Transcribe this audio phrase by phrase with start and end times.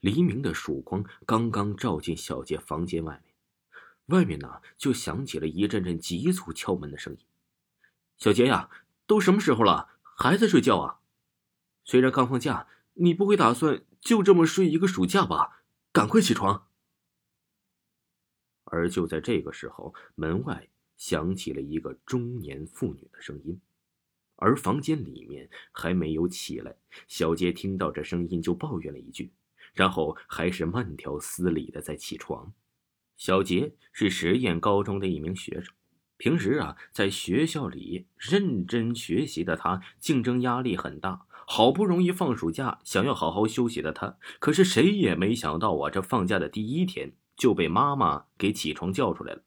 [0.00, 3.34] 黎明的曙光刚刚照进小杰房间外面，
[4.06, 7.20] 外面呢就响起了一阵阵急促敲门的声音。
[8.16, 8.70] 小杰呀，
[9.06, 11.00] 都什么时候了，还在睡觉啊？
[11.84, 15.62] 虽然刚放假，你不会打算就这么睡一个暑假吧？
[15.92, 16.68] 赶快起床！
[18.64, 23.60] 而就在这个时候，门外响起了一个中年妇女的声音，
[24.36, 29.32] 而房间里面还没有起来，小杰听到这声音就抱怨了一句。
[29.78, 32.52] 然后还是慢条斯理的在起床。
[33.16, 35.72] 小杰是实验高中的一名学生，
[36.16, 41.26] 平时啊在学校里认真学习的他，竞争压力很大。
[41.46, 49.42] 好不容易放暑假，想要好好休息的他，可是谁也没想到啊，这放假的第一天就被妈妈给起床叫出来了。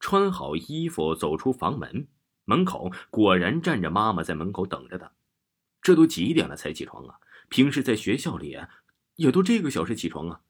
[0.00, 2.08] 穿好衣服走出房门，
[2.44, 5.12] 门口果然站着妈妈在门口等着他。
[5.80, 7.20] 这都几点了才起床啊？
[7.48, 8.58] 平时在学校里。
[9.20, 10.40] 也都这个小时起床啊！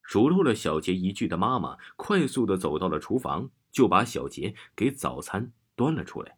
[0.00, 6.36] 数落了小杰一句的妈妈，快速的走到了厨房，就把小杰给早餐端了出来。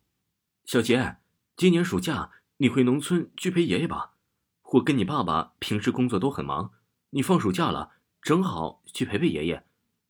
[0.64, 1.18] 小杰，
[1.58, 4.12] 今年暑假你回农村去陪爷爷吧？
[4.72, 6.72] 我跟你爸爸平时工作都很忙，
[7.10, 9.66] 你放暑假了，正好去陪陪爷爷。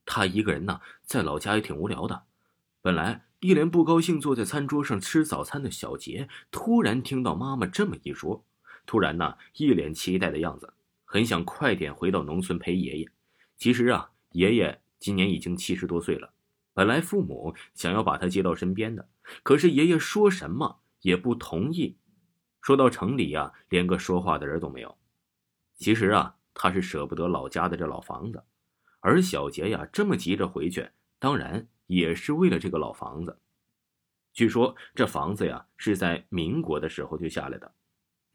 [0.07, 2.23] 他一个人呢，在老家也挺无聊的。
[2.83, 8.45] 本来一脸不高兴坐在餐桌上吃早餐的小杰，突然听到妈妈这么一说，
[8.87, 10.73] 突然呢，一脸期待的样子。
[11.15, 13.09] 很想快点回到农村陪爷爷。
[13.57, 16.35] 其实啊，爷爷今年已经七十多岁了。
[16.73, 19.09] 本来父母想要把他接到身边的，
[19.45, 21.97] 可是爷爷说什么也不同意。
[22.61, 24.99] 说到城里呀，连个说话的人都没有。
[25.77, 28.43] 其实啊，他是舍不得老家的这老房子。
[28.99, 33.39] 而小杰呀，这么急着回去，当然也是为了这个老房子。
[34.33, 37.73] 据说这房子呀，是在民国的时候就下来的。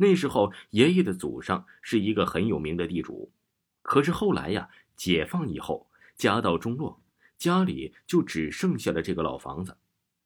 [0.01, 3.33] 那时候，爷爷的祖上是一个很有名的地主，
[3.81, 7.01] 可是后来呀，解放以后，家道中落，
[7.37, 9.75] 家里就只剩下了这个老房子。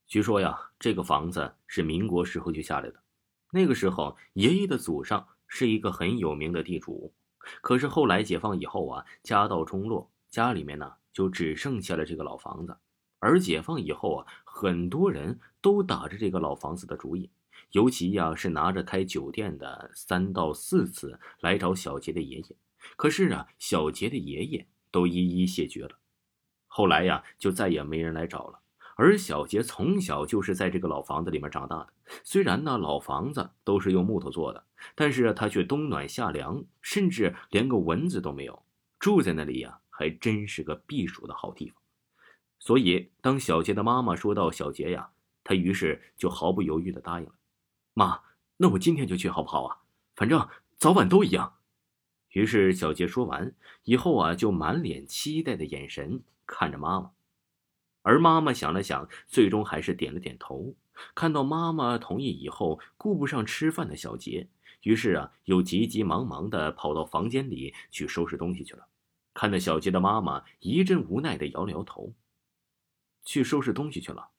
[0.05, 3.01] 据说呀，这个房子是民国时候就下来的。
[3.51, 7.11] 那个时候，爷爷的祖上是一个很有名的地主，
[7.63, 12.77] 可是后来解放以后啊，家道中落，家里面呢就只剩下了这个老房子。
[13.17, 17.27] 而解放以后啊，很多人都打着这个老房子的主意。
[17.71, 22.55] 尤其呀，是拿着开酒店的三到四次来找小杰的爷爷，
[22.95, 25.97] 可是啊，小杰的爷爷都一一谢绝了。
[26.67, 28.59] 后来呀，就再也没人来找了。
[28.95, 31.93] 而小杰从小就是在这个老房子里面长大的，
[32.23, 38.63] 虽然呢老房子都是用木头做的，但是他却冬暖夏凉，甚至连个蚊子都没有。
[38.99, 41.81] 住在那里呀，还真是个避暑的好地方。
[42.59, 45.09] 所以，当小杰的妈妈说到小杰呀，
[45.43, 47.33] 他于是就毫不犹豫地答应了。
[47.93, 48.21] 妈，
[48.57, 49.77] 那我今天就去好不好啊？
[50.15, 51.57] 反正早晚都一样。
[52.29, 57.11] 于是小杰说完以后啊，就满脸期待的眼神看着妈妈。
[58.01, 60.75] 而妈妈想了想，最终还是点了点头。
[61.15, 64.47] 看到妈妈同意以后，顾不上吃饭的小杰，
[64.81, 68.87] 于是啊，又急急忙忙的跑到房间里去收拾东西去了。
[69.33, 72.13] 看着小杰的妈妈一阵无奈的摇了摇头，
[73.23, 74.29] 去收拾东西去了。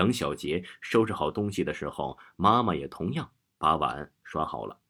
[0.00, 4.80] 等小杰收拾好东西的时候，妈妈也同样把碗刷好了。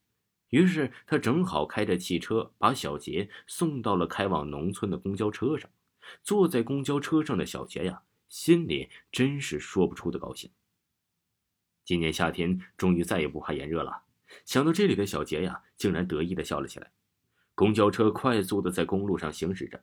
[0.50, 5.69] 于是他正好开着汽车把小杰送到了开往农村的公交车上。
[6.22, 10.48] 坐在公交车上的小杰呀，心里真是说不出的高兴。
[11.84, 14.04] 今年夏天终于再也不怕炎热了。
[14.44, 16.92] 想到这里的小杰呀，竟然得意的笑了起来。
[17.56, 19.83] 公交车快速的在公路上行驶着，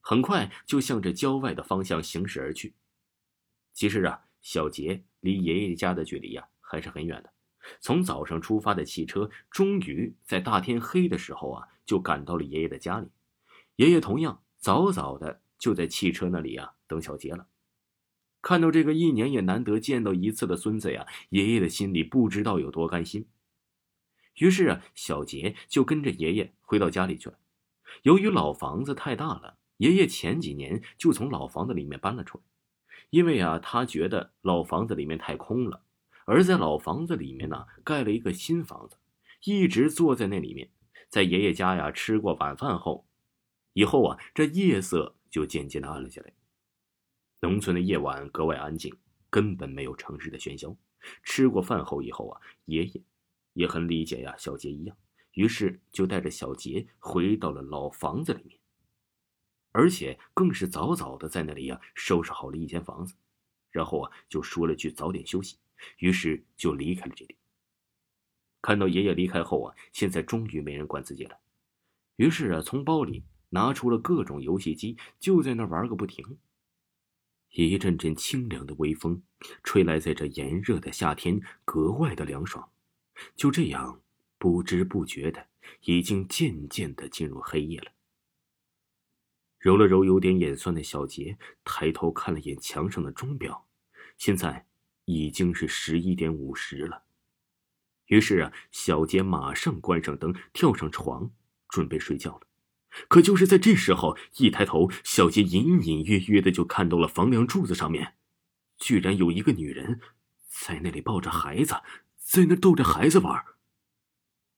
[0.00, 2.74] 很快就向着郊外的方向行驶而去。
[3.72, 4.24] 其实啊。
[4.44, 7.32] 小杰离爷爷家的距离呀还是很远的。
[7.80, 13.08] 从早上出发的汽车，终于在大天黑的时候啊，就赶到了爷爷的家里。
[13.76, 17.48] 爷爷同样早早的就在汽车那里啊等小杰了。
[18.42, 23.26] 看到这个一年也难得见到一次的孙子呀，爷爷的心里不知道有多甘心。
[24.34, 27.38] 于是啊，小杰就跟着爷爷回到家里去了。
[28.02, 32.44] 由于老房子太大了，爷爷前几年就从老房子里面搬了出来。
[33.14, 35.84] 因为啊，他觉得老房子里面太空了，
[36.24, 38.96] 而在老房子里面呢，盖了一个新房子，
[39.44, 40.68] 一直坐在那里面。
[41.08, 43.06] 在爷爷家呀吃过晚饭后，
[43.72, 46.32] 以后啊，这夜色就渐渐的暗了下来。
[47.38, 48.92] 农村的夜晚格外安静，
[49.30, 50.76] 根本没有城市的喧嚣。
[51.22, 53.00] 吃过饭后以后啊，爷爷
[53.52, 54.96] 也很理解呀，小杰一样，
[55.34, 58.58] 于是就带着小杰回到了老房子里面，
[59.74, 63.14] 而且更是早早的在那里呀收拾好了一间房子，
[63.70, 65.58] 然后啊就说了句早点休息，
[65.98, 67.36] 于是就离开了这里。
[68.62, 71.38] 看到爷爷离开后啊，现在终于没人管自己了，
[72.16, 73.24] 于是啊从包里。
[73.50, 76.38] 拿出了各种游戏机，就在那玩个不停。
[77.50, 79.22] 一阵阵清凉的微风
[79.62, 82.68] 吹来，在这炎热的夏天格外的凉爽。
[83.36, 84.02] 就这样，
[84.38, 85.46] 不知不觉的，
[85.82, 87.92] 已经渐渐的进入黑夜了。
[89.64, 93.66] 揉了揉有点眼酸的小杰，抬头看了眼墙上的钟表，
[94.18, 94.66] 现在
[95.06, 97.04] 已经是十一点五十了。
[98.08, 101.30] 于是啊，小杰马上关上灯，跳上床，
[101.66, 102.46] 准备睡觉了。
[103.08, 108.16] 可就是在这时候，一抬头，小杰隐隐约约的就看到了房梁柱子上面，
[108.76, 109.98] 居然有一个女人，
[110.46, 111.76] 在那里抱着孩子，
[112.18, 113.42] 在那逗着孩子玩。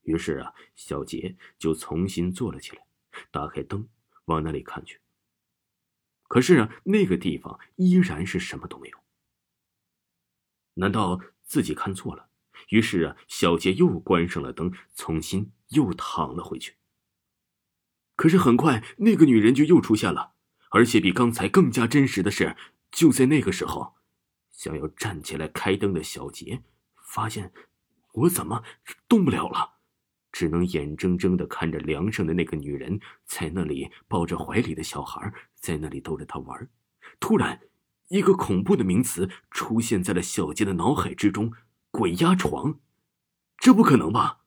[0.03, 2.85] 于是啊，小杰就重新坐了起来，
[3.31, 3.89] 打开灯，
[4.27, 5.01] 往那里看去。
[6.29, 8.99] 可是啊，那个地方依然是什么都没有。
[10.75, 12.29] 难道自己看错了？
[12.71, 16.77] 于是啊，小杰又关上了灯，重新又躺了回去。
[18.17, 20.35] 可是很快，那个女人就又出现了，
[20.71, 22.57] 而且比刚才更加真实的是，
[22.91, 23.95] 就在那个时候，
[24.51, 26.63] 想要站起来开灯的小杰，
[26.97, 27.53] 发现
[28.13, 28.65] 我怎么
[29.07, 29.76] 动不了了，
[30.37, 36.69] 只能眼睁睁的看着梁上的那个女人在那里抱着怀里的小孩，在那里逗着他玩。
[37.19, 37.59] 突然，
[38.09, 41.55] 一个恐怖的名词出现在了小杰的脑海之中：
[41.91, 42.81] 鬼压床。
[43.57, 44.43] 这不可能吧？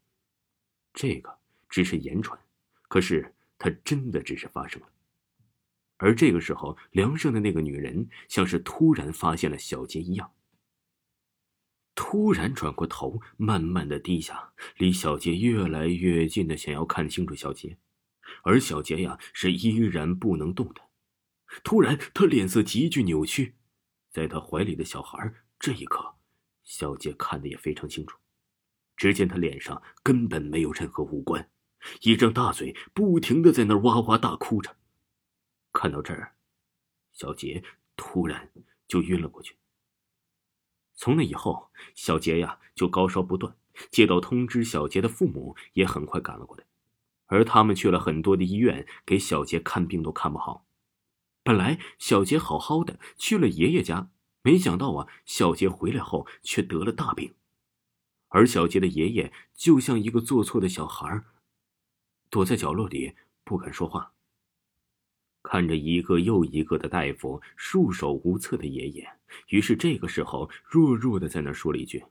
[0.93, 2.39] 这个只是言传，
[2.87, 3.33] 可是。
[3.57, 4.87] 他真的只是发生了，
[5.97, 10.31] 而这个时候，梁上的那个女人像是突然发现了小杰一样，
[12.11, 17.77] 突然转过头，慢慢的低下，离小杰越来越近的想要看清楚小杰，
[18.41, 20.81] 而小杰呀是依然不能动的。
[21.63, 23.53] 突然，他脸色急剧扭曲，
[24.09, 26.15] 在他怀里的小孩，这一刻，
[26.63, 28.17] 小杰看得也非常清楚，
[28.97, 31.47] 只见他脸上根本没有任何五官。
[32.01, 34.75] 一张大嘴不停的在那哇哇大哭着，
[35.71, 36.33] 看到这儿，
[37.11, 37.63] 小杰
[37.95, 38.51] 突然
[38.87, 39.55] 就晕了过去。
[40.99, 43.55] 从那以后，小杰呀就高烧不断，
[43.89, 46.65] 接到通知，小杰的父母也很快赶了过来，
[47.27, 50.65] 而他们去了很多的医院，给小杰看病都看不好。
[51.41, 54.09] 本来小杰好好的去了爷爷家，
[54.41, 57.33] 没想到啊，小杰回来后却得了大病，
[58.27, 61.23] 而小杰的爷爷就像一个做错的小孩
[62.29, 64.11] 躲在角落里不敢说话，
[65.41, 69.09] 看着一个又一个的大夫束手无策的爷爷，
[69.47, 72.03] 于是这个时候弱弱的在那说了一句：“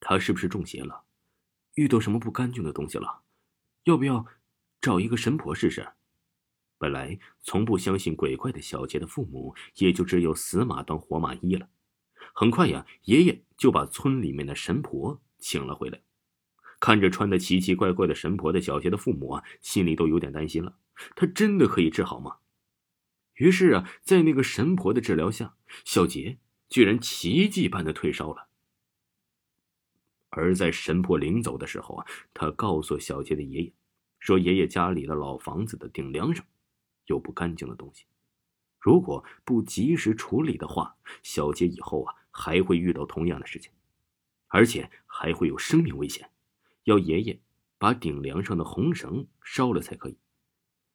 [0.00, 1.04] 他是不是中邪了？
[1.74, 3.22] 遇到什么不干净的东西了？
[3.84, 4.26] 要不要
[4.80, 5.88] 找一个神婆试试？”
[6.78, 11.68] 本来从不相信鬼怪的小杰的父母，也就只有死马当活马医了。
[12.34, 16.00] 很快呀，爷爷就把村里面的神婆请了回来。
[16.80, 20.76] 看着穿的奇奇怪怪的神婆的小杰的父母啊，心里都有点担心了。
[21.16, 22.36] 他真的可以治好吗？
[23.38, 28.48] 于是啊，在那个神婆的治疗下，小杰居然奇迹般的退烧了。
[30.30, 33.72] 而在神婆临走的时候啊，他告诉小杰的爷爷，
[34.18, 36.44] 说爷爷家里的老房子的顶梁上
[37.06, 38.04] 有不干净的东西，
[38.78, 43.72] 如果不及时处理的话，小杰以后啊还会遇到同样的事情，
[44.48, 46.30] 而且还会有生命危险。
[46.84, 47.40] 要爷爷
[47.78, 50.18] 把顶梁上的红绳烧了才可以。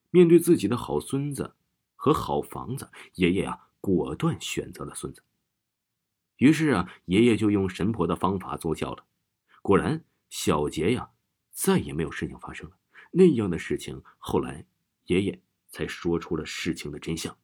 [0.09, 1.55] 面对自己的好孙子
[2.03, 5.23] 和好房子，爷爷啊果断选择了孙子。
[6.35, 9.05] 于是啊，爷爷就用神婆的方法奏效了。
[9.61, 11.11] 果然，小杰呀
[11.53, 12.75] 再也没有事情发生了。
[13.13, 14.65] 那样的事情，后来
[15.05, 17.37] 爷爷才说出了事情的真相。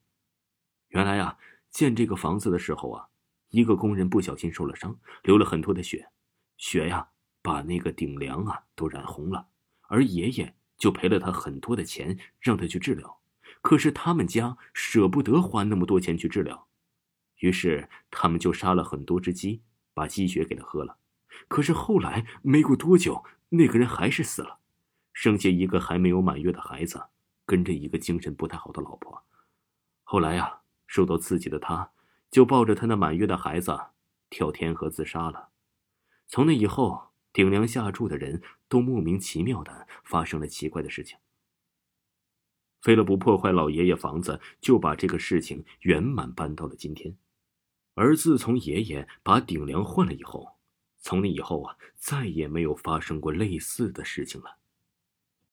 [0.90, 1.38] 原来啊，
[1.70, 3.08] 建这个房子的时候啊，
[3.52, 6.10] 一个工人不小心受了伤，流了很多的血，
[6.58, 7.10] 血呀。
[7.42, 9.48] 把那个顶梁啊都染红了，
[9.84, 13.19] 而爷爷就赔了他很多的钱，让他去治疗。
[13.62, 16.68] 可是他们家舍不得花那么多钱去治疗，
[17.38, 19.62] 于是他们就杀了很多只鸡，
[19.94, 20.98] 把鸡血给他喝了。
[21.48, 24.60] 可是后来没过多久，那个人还是死了，
[25.14, 27.08] 剩下一个还没有满月的孩子，
[27.46, 29.24] 跟着一个精神不太好的老婆。
[30.04, 31.92] 后来呀，受到刺激的他，
[32.32, 33.78] 就抱着他那满月的孩子
[34.30, 35.50] 跳天河自杀了。
[36.28, 37.10] 从那以后。
[37.32, 41.20] 顶梁下柱的人都莫名其妙的发生了奇怪的事情。
[42.86, 47.18] 为了不破坏老爷爷房子，就把这个事情圆满搬到了今天。
[47.96, 50.48] 而自从爷爷把顶梁换了以后，
[51.00, 54.59] 从那以后啊，再也没有发生过类似的事情了。